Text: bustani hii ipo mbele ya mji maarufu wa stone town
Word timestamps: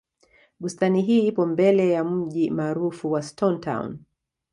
bustani 0.59 1.01
hii 1.01 1.27
ipo 1.27 1.45
mbele 1.45 1.89
ya 1.89 2.03
mji 2.03 2.49
maarufu 2.51 3.11
wa 3.11 3.21
stone 3.23 3.57
town 3.59 3.99